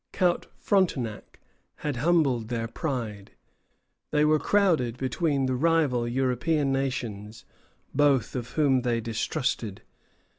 [0.13, 1.39] Count Frontenac
[1.75, 3.33] had humbled their pride.
[4.09, 7.45] They were crowded between the rival European nations,
[7.93, 9.83] both of whom they distrusted.